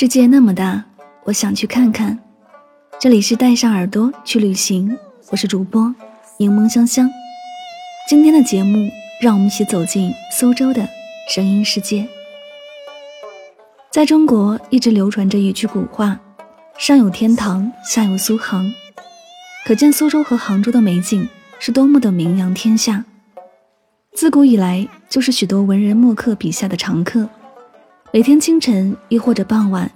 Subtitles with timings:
[0.00, 0.82] 世界那么大，
[1.24, 2.18] 我想去看看。
[2.98, 4.96] 这里是带上耳朵去旅行，
[5.28, 5.94] 我是主播
[6.38, 7.06] 柠檬香香。
[8.08, 10.88] 今天的节目，让我们一起走进苏州的
[11.28, 12.08] 声音世界。
[13.90, 16.18] 在中国，一直流传着一句古话
[16.80, 18.72] ：“上有天堂，下有苏杭。”
[19.66, 23.04] 可见苏州和杭州的美景是多么的名扬天下。
[24.14, 27.28] 自古以来，就是许多文人墨客笔下的常客。
[28.12, 29.88] 每天清晨亦或者傍晚，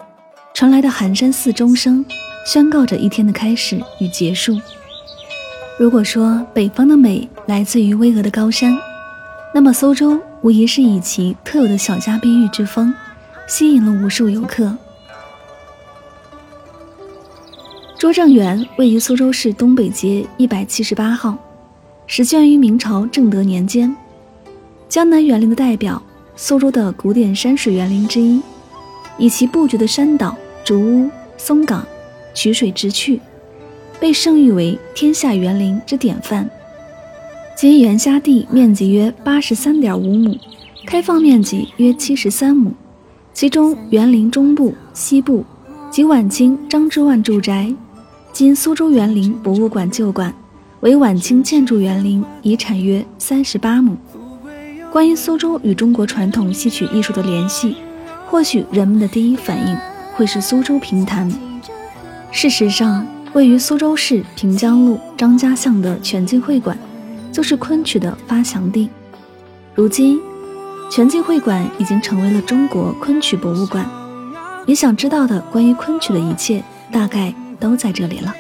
[0.55, 2.05] 传来的寒山寺钟声，
[2.47, 4.57] 宣告着一天的开始与结束。
[5.81, 8.79] 如果说北方的美来自于巍峨的高山，
[9.53, 12.95] 那么苏州无疑是以其特有的小家碧玉之风，
[13.49, 14.73] 吸引了无数游客。
[17.99, 21.37] 拙政园位于苏州市东北街一百七十八号，
[22.07, 23.93] 始建于明朝正德年间，
[24.89, 26.01] 江南园林的代表。
[26.37, 28.41] 苏州的古典山水园林之一，
[29.19, 31.87] 以其布局的山岛、竹屋、松岗、
[32.35, 33.21] 曲水直趣，
[34.01, 36.49] 被盛誉为天下园林之典范。
[37.57, 40.37] 其园辖地面积约八十三点五亩，
[40.85, 42.73] 开放面积约七十三亩。
[43.33, 45.45] 其中园林中部、西部
[45.91, 47.73] 及晚清张之万住宅，
[48.33, 50.35] 今苏州园林博物馆旧馆，
[50.81, 53.97] 为晚清建筑园林遗产约三十八亩。
[54.95, 57.79] 关于苏州与中国传统戏曲艺术的联系，
[58.29, 59.77] 或许人们的第一反应
[60.15, 61.29] 会是苏州评弹。
[62.31, 66.79] 事实上，位于苏州市平江路张家巷的全境会馆，
[67.33, 68.89] 就是昆曲的发祥地。
[69.75, 70.21] 如今，
[70.89, 73.85] 全境会馆已经成为了中国昆曲博物馆。
[74.65, 76.63] 你想知道的关于昆曲的一切，
[76.93, 78.33] 大概都在这里了。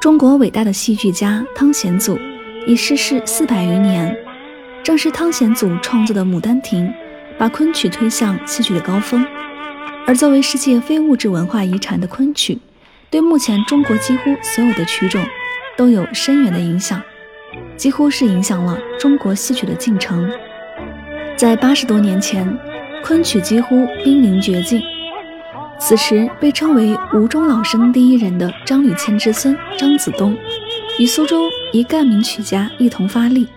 [0.00, 2.18] 中国伟大的戏剧家汤显祖
[2.66, 4.16] 已逝世四百余年，
[4.82, 6.86] 正是汤显祖创作的《牡丹亭》，
[7.36, 9.22] 把昆曲推向戏剧的高峰。
[10.06, 12.58] 而作为世界非物质文化遗产的昆曲，
[13.10, 15.22] 对目前中国几乎所有的曲种
[15.76, 17.02] 都有深远的影响，
[17.76, 20.30] 几乎是影响了中国戏曲的进程。
[21.36, 22.58] 在八十多年前，
[23.04, 24.80] 昆曲几乎濒临绝境。
[25.80, 30.36] 此时，被称为吴中老生第一人的张吕谦之孙张子东，
[30.98, 33.48] 与苏州一干名曲家一同发力，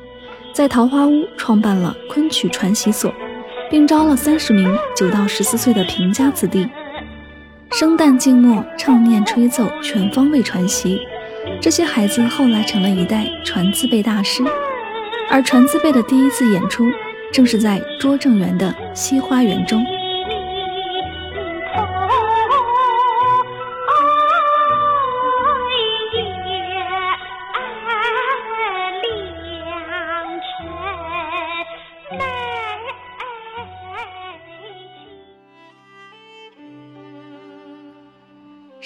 [0.53, 3.13] 在桃花坞创办了昆曲传习所，
[3.69, 6.67] 并招了三十名九到十四岁的贫家子弟，
[7.71, 10.99] 生旦净末唱念吹奏全方位传习。
[11.61, 14.41] 这些孩子后来成了一代传字辈大师，
[15.29, 16.85] 而传字辈的第一次演出，
[17.33, 19.85] 正是在拙政园的西花园中。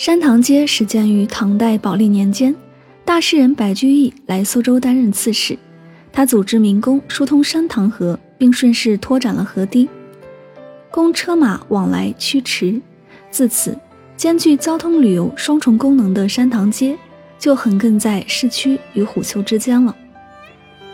[0.08, 2.56] 山塘街始建于唐代宝历年间，
[3.04, 5.60] 大诗人白居易来苏州担任刺史，
[6.14, 9.90] 他组织民工疏通山塘河，并顺势拓展了河堤，
[10.90, 12.80] 供车马往来驱驰。
[13.30, 13.78] 自此，
[14.16, 16.98] 兼具交通旅游双重功能的山塘街
[17.38, 19.94] 就横亘在市区与虎丘之间了。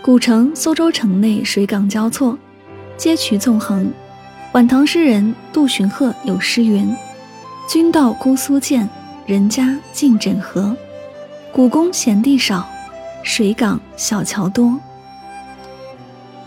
[0.02, 2.36] 古城苏州城内水港交错，
[2.98, 3.94] 街渠纵横。
[4.54, 6.92] 晚唐诗人杜荀鹤有诗云。
[7.70, 8.90] 君到姑苏见，
[9.26, 10.76] 人家尽枕河。
[11.54, 12.68] 古宫闲地少，
[13.24, 14.78] 水港小桥多。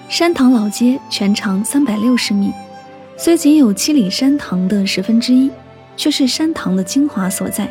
[0.09, 2.53] 山塘老街全长三百六十米，
[3.17, 5.51] 虽仅有七里山塘的十分之一，
[5.97, 7.67] 却是山塘的精华所在，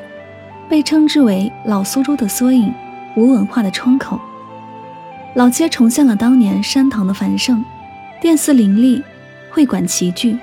[0.68, 2.74] 被称之为老苏州的缩影，
[3.16, 4.20] 无文化的窗口。
[5.36, 7.64] 老街重现了当年山塘的繁盛，
[8.20, 9.04] 店肆林立，
[9.52, 10.36] 会馆齐聚，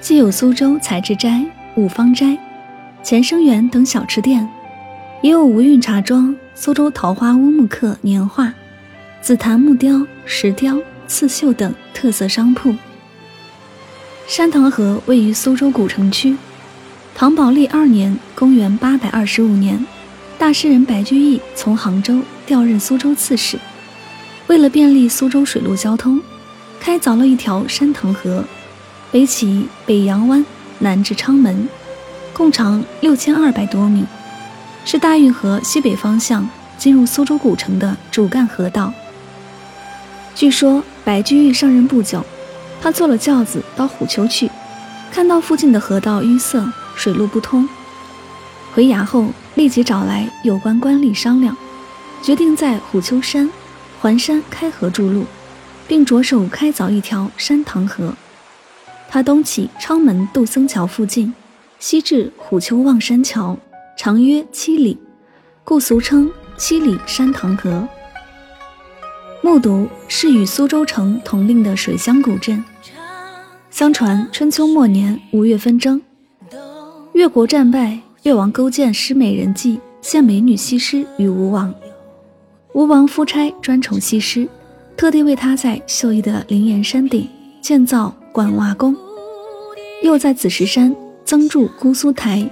[0.00, 1.44] 既有苏州采芝斋。
[1.76, 2.36] 五芳斋、
[3.02, 4.46] 钱生园等小吃店，
[5.22, 8.52] 也有无韵茶庄、苏州桃花乌木刻年画、
[9.22, 12.74] 紫檀木雕、石雕、刺绣等特色商铺。
[14.26, 16.36] 山塘河位于苏州古城区。
[17.14, 19.84] 唐宝历二年（公元825年），
[20.38, 23.58] 大诗人白居易从杭州调任苏州刺史，
[24.46, 26.20] 为了便利苏州水陆交通，
[26.78, 28.44] 开凿了一条山塘河，
[29.10, 30.44] 北起北洋湾。
[30.82, 31.68] 南至昌门，
[32.40, 34.02] 共长六千二百多米，
[34.86, 36.48] 是大运河西北方向
[36.78, 38.90] 进入苏州古城的主干河道。
[40.34, 42.24] 据说白居易上任不久，
[42.80, 44.50] 他坐了轿子到虎丘去，
[45.12, 46.66] 看到附近的河道淤塞，
[46.96, 47.68] 水路不通，
[48.72, 51.54] 回衙后立即找来有关官吏商量，
[52.22, 53.50] 决定在虎丘山
[54.00, 55.26] 环山开河筑路，
[55.86, 58.14] 并着手开凿一条山塘河。
[59.10, 61.34] 它东起昌门杜僧桥附近，
[61.80, 63.56] 西至虎丘望山桥，
[63.96, 64.98] 长约七里，
[65.64, 67.88] 故俗称七里山塘河。
[69.40, 72.62] 木渎是与苏州城同令的水乡古镇。
[73.70, 76.02] 相传春秋末年吴越纷争，
[77.14, 81.74] 越国战败，越王勾践施美人计，献美女西施与吴王。
[82.74, 84.46] 吴王夫差专宠西施，
[84.98, 87.26] 特地为她在秀逸的灵岩山顶
[87.62, 88.14] 建造。
[88.32, 88.94] 管瓦宫，
[90.04, 90.94] 又在紫石山
[91.30, 92.44] 增筑姑苏台，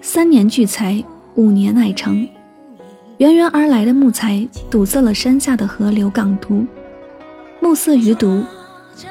[0.00, 1.04] 三年聚财，
[1.34, 2.26] 五年乃成。
[3.18, 6.66] 源源而来的木材堵塞了山下的河流港渎，
[7.60, 8.42] 暮色余毒，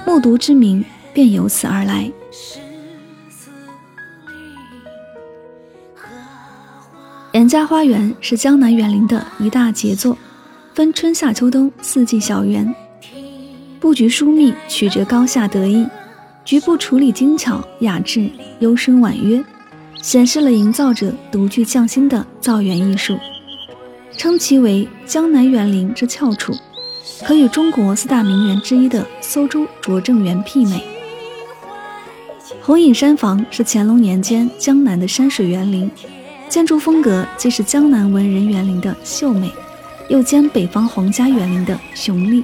[0.08, 2.12] 木渎之名便由此而来。
[7.34, 10.18] 严家花园是江南园林的一大杰作，
[10.74, 12.74] 分春夏秋冬四季小园。
[13.80, 15.86] 布局疏密，曲折高下得意，
[16.46, 19.44] 局部处理精巧雅致，幽深婉约，
[20.00, 23.18] 显示了营造者独具匠心的造园艺术，
[24.16, 26.54] 称其为江南园林之翘楚，
[27.26, 30.84] 可与中国四大名园之一的苏州拙政园媲美。
[32.62, 35.90] 红影山房是乾隆年间江南的山水园林，
[36.48, 39.52] 建筑风格既是江南文人园林的秀美，
[40.10, 42.44] 又兼北方皇家园林的雄丽。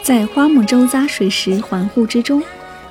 [0.00, 2.40] 在花木周匝、水石环护之中，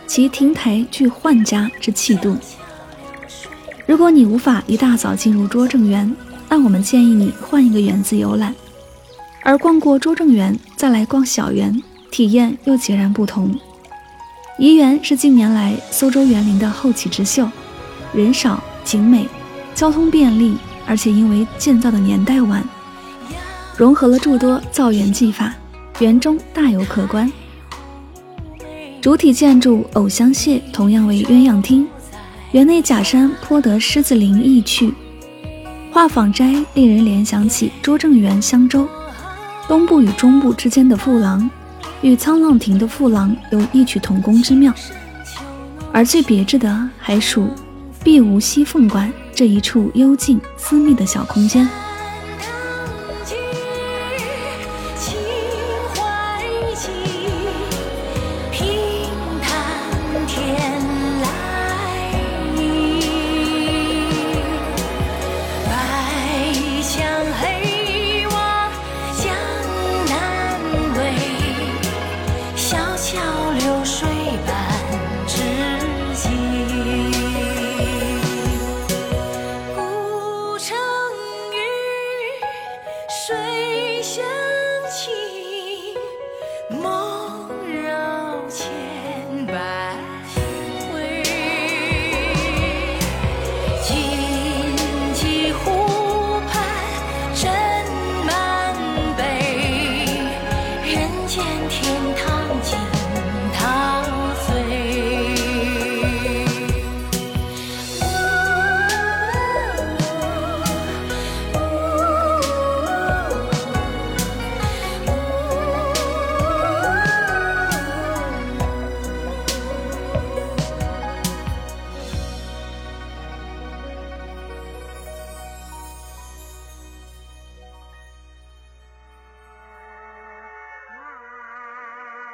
[0.09, 2.35] 其亭台具宦家之气度。
[3.85, 6.11] 如果你无法一大早进入拙政园，
[6.49, 8.55] 那我们建议你换一个园子游览，
[9.43, 11.79] 而逛过拙政园再来逛小园，
[12.09, 13.55] 体验又截然不同。
[14.57, 17.47] 怡园是近年来苏州园林的后起之秀，
[18.11, 19.29] 人少景美，
[19.75, 20.57] 交通便利，
[20.87, 22.67] 而且因为建造的年代晚，
[23.77, 25.53] 融合了诸多造园技法。
[25.99, 27.31] 园中大有可观，
[29.01, 31.87] 主体建筑藕香榭同样为鸳鸯厅，
[32.51, 34.93] 园内假山颇得狮子林意趣，
[35.89, 38.85] 画舫斋令人联想起拙政园香洲，
[39.69, 41.49] 东部与中部之间的复廊，
[42.01, 44.73] 与沧浪亭的复廊有异曲同工之妙，
[45.93, 47.47] 而最别致的还属
[48.03, 51.65] 碧梧溪凤馆这一处幽静私密的小空间。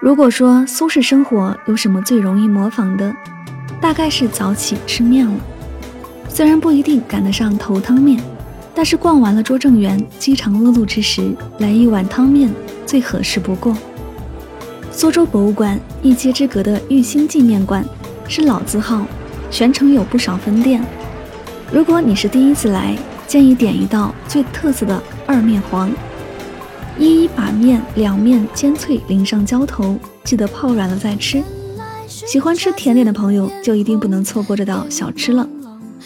[0.05, 3.11] 如果说苏式生活有什么最容易模仿的，
[3.81, 5.33] 大概是早起吃面了。
[6.29, 8.21] 虽然不一定赶得上头汤面，
[8.75, 12.53] 但是逛完了拙政园饥肠辘辘之时，来一碗汤面
[12.85, 13.75] 最合适不过。
[14.91, 17.83] 苏州博物馆一街之隔的玉兴记面馆
[18.27, 19.07] 是老字号，
[19.49, 20.85] 全城有不少分店。
[21.71, 22.95] 如果你是第一次来，
[23.25, 25.89] 建议点一道最特色的二面黄，
[26.97, 31.43] 一一把面两面煎脆，淋上浇头，记得泡软了再吃。
[32.07, 35.47] 喜欢吃甜点的朋友就一定不能错过这道小吃了。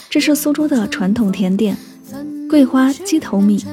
[0.09, 1.77] 这是苏州的传统甜点——
[2.49, 3.63] 桂花鸡头米，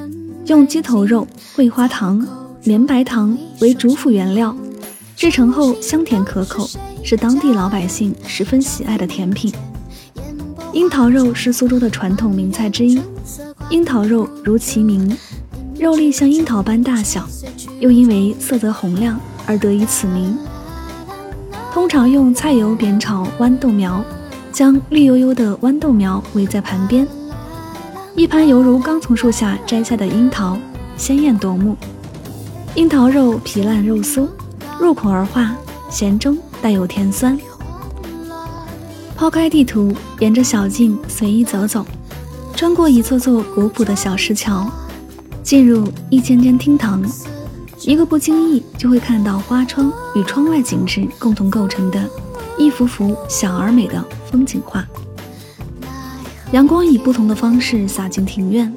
[0.44, 2.26] 用鸡头肉、桂花糖、
[2.64, 4.54] 绵白糖为主辅原料，
[5.16, 6.68] 制成后香甜可口，
[7.02, 9.50] 是当地老百姓十分喜爱的甜品。
[10.74, 13.00] 樱桃肉是苏州的传统名菜之一。
[13.70, 15.16] 樱桃肉如其名，
[15.78, 17.28] 肉粒像樱桃般大小，
[17.80, 20.36] 又因为色泽红亮而得以此名。
[21.72, 24.02] 通常用菜油煸炒豌豆苗，
[24.50, 27.06] 将绿油油的豌豆苗围在盘边，
[28.14, 30.56] 一盘犹如刚从树下摘下的樱桃，
[30.96, 31.76] 鲜艳夺目。
[32.74, 34.26] 樱桃肉皮烂肉酥，
[34.80, 35.54] 入口而化，
[35.90, 37.38] 咸中带有甜酸。
[39.14, 41.84] 抛开地图，沿着小径随意走走。
[42.54, 44.70] 穿过一座座古朴的小石桥，
[45.46, 47.00] 进入一间间厅堂，
[47.82, 52.02] 一个不经意就会看到花窗与窗外景致共同构成的
[52.58, 54.84] 一幅幅小而美的风景画。
[56.50, 58.74] 阳光以不同的方式洒进庭院，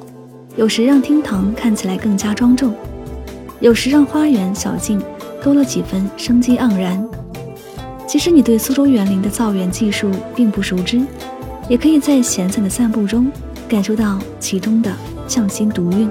[0.54, 2.72] 有时让厅堂看起来更加庄重，
[3.58, 5.02] 有时让花园小径
[5.42, 7.04] 多了几分生机盎然。
[8.06, 11.04] 即使你对苏州园林的造园技术并不熟知，
[11.68, 13.28] 也可以在闲散的散步中。
[13.68, 14.92] 感受到其中的
[15.28, 16.10] 匠心独运。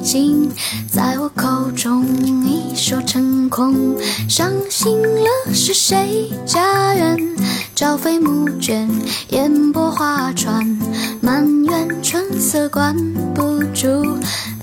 [0.00, 0.50] 经
[0.90, 2.06] 在我口中
[2.44, 3.96] 一说成空，
[4.28, 6.30] 伤心了是谁？
[6.46, 7.16] 家园
[7.74, 8.88] 朝飞暮卷，
[9.30, 10.64] 烟波画船，
[11.20, 12.94] 满园春色关
[13.34, 13.88] 不住，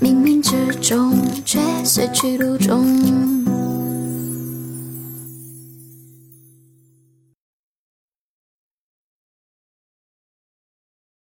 [0.01, 3.44] 冥冥之中却随去路中。